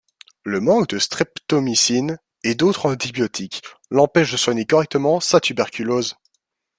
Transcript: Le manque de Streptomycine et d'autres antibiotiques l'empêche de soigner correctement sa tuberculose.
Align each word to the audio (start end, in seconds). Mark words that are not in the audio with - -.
Le 0.43 0.59
manque 0.61 0.87
de 0.89 0.97
Streptomycine 0.97 2.17
et 2.43 2.55
d'autres 2.55 2.87
antibiotiques 2.87 3.61
l'empêche 3.91 4.31
de 4.31 4.37
soigner 4.37 4.65
correctement 4.65 5.19
sa 5.19 5.39
tuberculose. 5.39 6.15